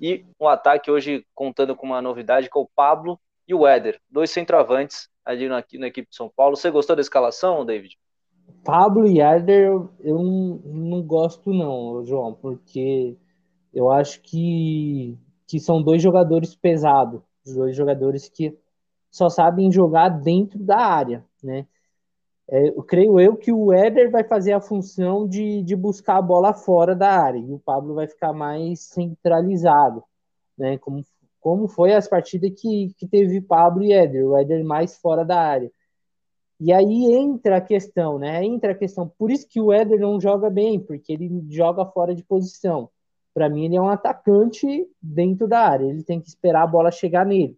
e 0.00 0.24
um 0.38 0.46
ataque 0.46 0.90
hoje 0.90 1.26
contando 1.34 1.74
com 1.74 1.86
uma 1.86 2.02
novidade 2.02 2.48
com 2.48 2.60
é 2.60 2.62
o 2.62 2.70
Pablo 2.74 3.18
e 3.48 3.54
o 3.54 3.66
Éder, 3.66 4.00
dois 4.08 4.30
centroavantes 4.30 5.08
ali 5.30 5.48
na, 5.48 5.64
na 5.74 5.86
equipe 5.86 6.10
de 6.10 6.16
São 6.16 6.28
Paulo. 6.28 6.56
Você 6.56 6.70
gostou 6.70 6.96
da 6.96 7.02
escalação, 7.02 7.64
David? 7.64 7.98
Pablo 8.64 9.06
e 9.06 9.20
Éder 9.20 9.70
eu 10.00 10.18
não, 10.18 10.60
não 10.64 11.02
gosto 11.02 11.52
não, 11.52 12.04
João, 12.04 12.34
porque 12.34 13.16
eu 13.72 13.90
acho 13.90 14.20
que, 14.22 15.16
que 15.46 15.58
são 15.58 15.82
dois 15.82 16.02
jogadores 16.02 16.54
pesados, 16.54 17.22
dois 17.46 17.74
jogadores 17.76 18.28
que 18.28 18.56
só 19.10 19.28
sabem 19.28 19.72
jogar 19.72 20.08
dentro 20.08 20.58
da 20.58 20.78
área, 20.78 21.24
né? 21.42 21.66
É, 22.52 22.68
eu 22.68 22.82
creio 22.82 23.20
eu 23.20 23.36
que 23.36 23.52
o 23.52 23.72
Éder 23.72 24.10
vai 24.10 24.24
fazer 24.24 24.52
a 24.52 24.60
função 24.60 25.26
de, 25.26 25.62
de 25.62 25.76
buscar 25.76 26.16
a 26.16 26.22
bola 26.22 26.52
fora 26.52 26.96
da 26.96 27.08
área 27.08 27.38
e 27.38 27.52
o 27.52 27.60
Pablo 27.60 27.94
vai 27.94 28.08
ficar 28.08 28.32
mais 28.32 28.80
centralizado, 28.80 30.02
né? 30.58 30.76
Como, 30.78 31.00
como 31.40 31.68
foi 31.68 31.92
as 31.94 32.08
partidas 32.08 32.52
que, 32.60 32.94
que 32.98 33.06
teve 33.06 33.40
Pablo 33.40 33.82
e 33.82 33.92
Éder, 33.92 34.26
o 34.26 34.36
Éder 34.36 34.64
mais 34.64 34.96
fora 34.98 35.24
da 35.24 35.40
área. 35.40 35.70
E 36.58 36.72
aí 36.72 37.14
entra 37.14 37.56
a 37.56 37.60
questão, 37.60 38.18
né? 38.18 38.44
Entra 38.44 38.72
a 38.72 38.74
questão. 38.74 39.08
Por 39.18 39.30
isso 39.30 39.48
que 39.48 39.60
o 39.60 39.72
Éder 39.72 39.98
não 39.98 40.20
joga 40.20 40.50
bem, 40.50 40.78
porque 40.78 41.12
ele 41.12 41.42
joga 41.48 41.86
fora 41.86 42.14
de 42.14 42.22
posição. 42.22 42.90
Para 43.32 43.48
mim, 43.48 43.64
ele 43.64 43.76
é 43.76 43.80
um 43.80 43.88
atacante 43.88 44.86
dentro 45.00 45.48
da 45.48 45.60
área. 45.60 45.86
Ele 45.86 46.02
tem 46.02 46.20
que 46.20 46.28
esperar 46.28 46.64
a 46.64 46.66
bola 46.66 46.90
chegar 46.90 47.24
nele. 47.24 47.56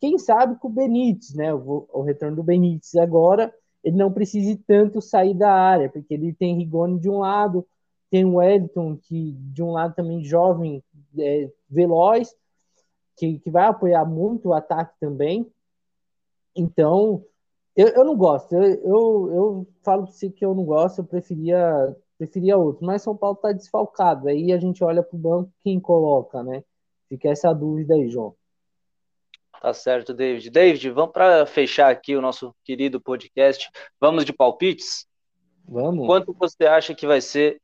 Quem 0.00 0.18
sabe 0.18 0.58
com 0.58 0.66
o 0.68 0.72
Benítez, 0.72 1.34
né? 1.34 1.54
O, 1.54 1.86
o 1.92 2.02
retorno 2.02 2.36
do 2.36 2.42
Benítez 2.42 2.96
agora 2.96 3.54
ele 3.82 3.96
não 3.96 4.12
precise 4.12 4.56
tanto 4.56 5.00
sair 5.00 5.34
da 5.34 5.52
área, 5.52 5.88
porque 5.88 6.14
ele 6.14 6.32
tem 6.32 6.56
Rigoni 6.56 6.98
de 6.98 7.08
um 7.08 7.18
lado, 7.18 7.66
tem 8.10 8.24
o 8.24 8.36
Wellington, 8.36 8.96
que 8.96 9.32
de 9.32 9.62
um 9.62 9.72
lado 9.72 9.94
também 9.94 10.22
jovem, 10.22 10.82
é, 11.18 11.50
veloz, 11.68 12.34
que, 13.20 13.38
que 13.38 13.50
vai 13.50 13.66
apoiar 13.66 14.06
muito 14.06 14.48
o 14.48 14.54
ataque 14.54 14.94
também. 14.98 15.46
Então, 16.56 17.22
eu, 17.76 17.88
eu 17.88 18.04
não 18.04 18.16
gosto. 18.16 18.54
Eu, 18.54 18.62
eu, 18.62 19.32
eu 19.32 19.66
falo 19.82 20.04
para 20.04 20.12
você 20.12 20.30
que 20.30 20.44
eu 20.44 20.54
não 20.54 20.64
gosto, 20.64 21.00
eu 21.00 21.04
preferia, 21.04 21.94
preferia 22.16 22.56
outro. 22.56 22.84
Mas 22.86 23.02
São 23.02 23.14
Paulo 23.14 23.36
está 23.36 23.52
desfalcado. 23.52 24.26
Aí 24.26 24.52
a 24.52 24.58
gente 24.58 24.82
olha 24.82 25.02
para 25.02 25.14
o 25.14 25.18
banco, 25.18 25.52
quem 25.62 25.78
coloca, 25.78 26.42
né? 26.42 26.64
Fica 27.10 27.28
essa 27.28 27.52
dúvida 27.52 27.94
aí, 27.94 28.08
João. 28.08 28.34
Tá 29.60 29.74
certo, 29.74 30.14
David. 30.14 30.48
David, 30.48 30.90
vamos 30.90 31.12
para 31.12 31.44
fechar 31.44 31.90
aqui 31.90 32.16
o 32.16 32.22
nosso 32.22 32.54
querido 32.64 32.98
podcast. 32.98 33.68
Vamos 34.00 34.24
de 34.24 34.32
palpites? 34.32 35.06
Vamos. 35.68 36.06
Quanto 36.06 36.32
você 36.32 36.64
acha 36.64 36.94
que 36.94 37.06
vai 37.06 37.20
ser 37.20 37.60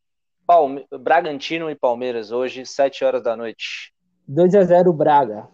Palme... 0.47 0.87
Bragantino 1.01 1.71
e 1.71 1.75
Palmeiras 1.75 2.31
hoje, 2.31 2.67
7 2.67 3.05
horas 3.05 3.23
da 3.23 3.35
noite? 3.35 3.96
2 4.29 4.55
a 4.55 4.65
0 4.65 4.93
Braga. 4.93 5.49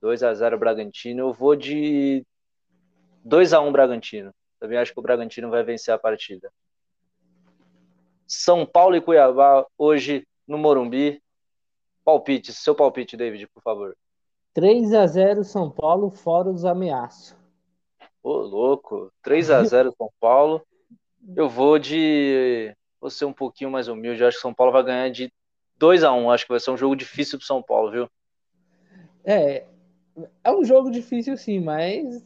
2 0.00 0.22
a 0.22 0.32
0 0.32 0.58
Bragantino. 0.58 1.20
Eu 1.20 1.32
vou 1.32 1.56
de 1.56 2.24
2 3.24 3.52
a 3.52 3.60
1 3.60 3.72
Bragantino. 3.72 4.32
Também 4.60 4.78
acho 4.78 4.92
que 4.92 5.00
o 5.00 5.02
Bragantino 5.02 5.50
vai 5.50 5.62
vencer 5.62 5.92
a 5.92 5.98
partida. 5.98 6.52
São 8.26 8.66
Paulo 8.66 8.96
e 8.96 9.00
Cuiabá 9.00 9.66
hoje 9.76 10.26
no 10.46 10.58
Morumbi. 10.58 11.22
Palpite, 12.04 12.52
seu 12.52 12.74
palpite, 12.74 13.16
David, 13.16 13.48
por 13.48 13.62
favor. 13.62 13.96
3 14.54 14.94
a 14.94 15.06
0 15.06 15.44
São 15.44 15.70
Paulo, 15.70 16.10
fora 16.10 16.48
os 16.48 16.64
ameaços. 16.64 17.36
Ô, 18.22 18.38
louco. 18.38 19.12
3 19.22 19.50
a 19.50 19.64
0 19.64 19.94
São 19.96 20.10
Paulo. 20.20 20.62
Eu 21.36 21.48
vou 21.48 21.78
de. 21.78 22.74
Vou 23.00 23.10
ser 23.10 23.24
um 23.24 23.32
pouquinho 23.32 23.70
mais 23.70 23.88
humilde. 23.88 24.22
Eu 24.22 24.28
acho 24.28 24.38
que 24.38 24.42
São 24.42 24.54
Paulo 24.54 24.72
vai 24.72 24.82
ganhar 24.82 25.08
de 25.10 25.32
2 25.78 26.04
a 26.04 26.12
1 26.12 26.30
Acho 26.30 26.44
que 26.44 26.52
vai 26.52 26.60
ser 26.60 26.70
um 26.70 26.76
jogo 26.76 26.96
difícil 26.96 27.38
pro 27.38 27.46
São 27.46 27.62
Paulo, 27.62 27.90
viu? 27.90 28.10
É. 29.24 29.64
É 30.42 30.50
um 30.50 30.64
jogo 30.64 30.90
difícil, 30.90 31.36
sim, 31.36 31.60
mas 31.60 32.24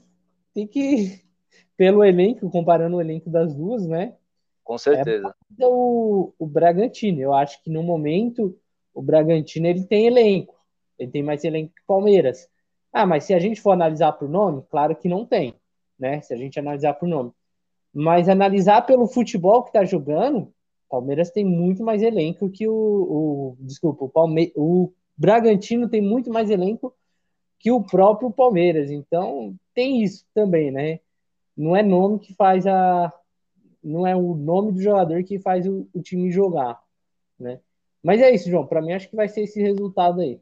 tem 0.54 0.66
que. 0.66 1.20
Pelo 1.76 2.04
elenco, 2.04 2.50
comparando 2.50 2.96
o 2.96 3.00
elenco 3.00 3.28
das 3.28 3.54
duas, 3.54 3.86
né? 3.86 4.14
Com 4.62 4.78
certeza. 4.78 5.34
É 5.58 5.66
o, 5.66 6.32
o 6.38 6.46
Bragantino. 6.46 7.20
Eu 7.20 7.34
acho 7.34 7.60
que 7.62 7.70
no 7.70 7.82
momento 7.82 8.56
o 8.94 9.02
Bragantino 9.02 9.66
ele 9.66 9.84
tem 9.84 10.06
elenco. 10.06 10.54
Ele 10.98 11.10
tem 11.10 11.22
mais 11.22 11.42
elenco 11.42 11.74
que 11.74 11.82
o 11.82 11.86
Palmeiras. 11.86 12.48
Ah, 12.92 13.06
mas 13.06 13.24
se 13.24 13.34
a 13.34 13.38
gente 13.38 13.60
for 13.60 13.72
analisar 13.72 14.12
por 14.12 14.28
nome, 14.28 14.62
claro 14.70 14.94
que 14.94 15.08
não 15.08 15.24
tem, 15.24 15.54
né? 15.98 16.20
Se 16.20 16.32
a 16.34 16.36
gente 16.36 16.58
analisar 16.58 16.94
por 16.94 17.08
nome. 17.08 17.32
Mas 17.92 18.28
analisar 18.28 18.82
pelo 18.82 19.08
futebol 19.08 19.62
que 19.62 19.70
está 19.70 19.84
jogando, 19.84 20.52
Palmeiras 20.92 21.30
tem 21.30 21.42
muito 21.42 21.82
mais 21.82 22.02
elenco 22.02 22.50
que 22.50 22.68
o. 22.68 22.74
o 22.74 23.56
desculpa, 23.60 24.04
o, 24.04 24.10
Palme, 24.10 24.52
o 24.54 24.92
Bragantino 25.16 25.88
tem 25.88 26.02
muito 26.02 26.30
mais 26.30 26.50
elenco 26.50 26.94
que 27.58 27.72
o 27.72 27.82
próprio 27.82 28.30
Palmeiras. 28.30 28.90
Então, 28.90 29.56
tem 29.72 30.02
isso 30.02 30.26
também, 30.34 30.70
né? 30.70 31.00
Não 31.56 31.74
é 31.74 31.82
nome 31.82 32.18
que 32.18 32.34
faz 32.34 32.66
a. 32.66 33.10
Não 33.82 34.06
é 34.06 34.14
o 34.14 34.34
nome 34.34 34.72
do 34.72 34.82
jogador 34.82 35.24
que 35.24 35.38
faz 35.38 35.66
o, 35.66 35.88
o 35.94 36.02
time 36.02 36.30
jogar, 36.30 36.78
né? 37.40 37.58
Mas 38.02 38.20
é 38.20 38.30
isso, 38.30 38.50
João. 38.50 38.66
Para 38.66 38.82
mim, 38.82 38.92
acho 38.92 39.08
que 39.08 39.16
vai 39.16 39.28
ser 39.28 39.44
esse 39.44 39.62
resultado 39.62 40.20
aí. 40.20 40.38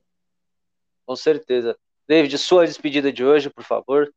Com 1.06 1.14
certeza. 1.14 1.76
David, 2.08 2.36
sua 2.38 2.66
despedida 2.66 3.12
de 3.12 3.24
hoje, 3.24 3.48
por 3.48 3.62
favor. 3.62 4.12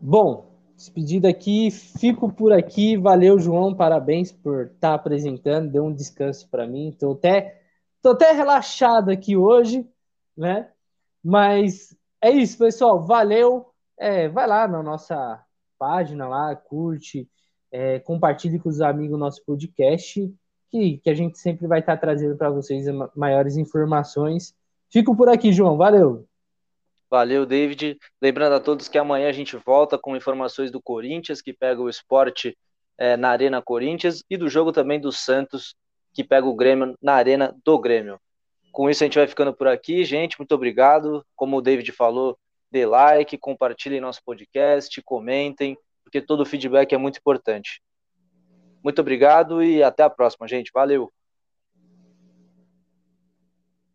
Bom, 0.00 0.57
despedida 0.78 1.28
aqui, 1.28 1.70
fico 1.70 2.32
por 2.32 2.52
aqui. 2.52 2.96
Valeu, 2.96 3.38
João, 3.38 3.74
parabéns 3.74 4.32
por 4.32 4.66
estar 4.66 4.90
tá 4.90 4.94
apresentando, 4.94 5.70
deu 5.70 5.84
um 5.84 5.92
descanso 5.92 6.48
para 6.48 6.66
mim. 6.66 6.88
Estou 6.88 7.12
até, 7.12 7.60
tô 8.00 8.10
até 8.10 8.32
relaxado 8.32 9.10
aqui 9.10 9.36
hoje, 9.36 9.86
né? 10.36 10.70
Mas 11.22 11.96
é 12.22 12.30
isso, 12.30 12.56
pessoal. 12.56 13.04
Valeu. 13.04 13.66
É, 13.98 14.28
vai 14.28 14.46
lá 14.46 14.68
na 14.68 14.82
nossa 14.82 15.44
página 15.78 16.28
lá, 16.28 16.54
curte, 16.54 17.28
é, 17.72 17.98
compartilhe 17.98 18.58
com 18.58 18.68
os 18.68 18.80
amigos 18.80 19.16
o 19.16 19.18
nosso 19.18 19.44
podcast, 19.44 20.32
que, 20.70 20.98
que 20.98 21.10
a 21.10 21.14
gente 21.14 21.38
sempre 21.38 21.66
vai 21.66 21.80
estar 21.80 21.96
tá 21.96 22.00
trazendo 22.00 22.36
para 22.36 22.50
vocês 22.50 22.86
maiores 23.14 23.56
informações 23.56 24.54
Fico 24.90 25.14
por 25.14 25.28
aqui, 25.28 25.52
João. 25.52 25.76
Valeu. 25.76 26.27
Valeu, 27.10 27.46
David. 27.46 27.98
Lembrando 28.20 28.54
a 28.54 28.60
todos 28.60 28.88
que 28.88 28.98
amanhã 28.98 29.28
a 29.28 29.32
gente 29.32 29.56
volta 29.56 29.98
com 29.98 30.16
informações 30.16 30.70
do 30.70 30.80
Corinthians, 30.80 31.40
que 31.40 31.52
pega 31.52 31.80
o 31.80 31.88
esporte 31.88 32.56
é, 32.98 33.16
na 33.16 33.30
Arena 33.30 33.62
Corinthians, 33.62 34.22
e 34.28 34.36
do 34.36 34.48
jogo 34.48 34.72
também 34.72 35.00
do 35.00 35.10
Santos, 35.10 35.74
que 36.12 36.22
pega 36.22 36.46
o 36.46 36.54
Grêmio 36.54 36.94
na 37.00 37.14
Arena 37.14 37.56
do 37.64 37.78
Grêmio. 37.78 38.20
Com 38.72 38.90
isso, 38.90 39.02
a 39.02 39.06
gente 39.06 39.18
vai 39.18 39.26
ficando 39.26 39.54
por 39.54 39.66
aqui, 39.66 40.04
gente. 40.04 40.38
Muito 40.38 40.54
obrigado. 40.54 41.24
Como 41.34 41.56
o 41.56 41.62
David 41.62 41.90
falou, 41.92 42.38
dê 42.70 42.84
like, 42.84 43.38
compartilhem 43.38 44.00
nosso 44.00 44.20
podcast, 44.24 45.00
comentem, 45.02 45.76
porque 46.04 46.20
todo 46.20 46.40
o 46.40 46.46
feedback 46.46 46.92
é 46.94 46.98
muito 46.98 47.18
importante. 47.18 47.80
Muito 48.84 49.00
obrigado 49.00 49.62
e 49.62 49.82
até 49.82 50.02
a 50.02 50.10
próxima, 50.10 50.46
gente. 50.46 50.70
Valeu! 50.72 51.10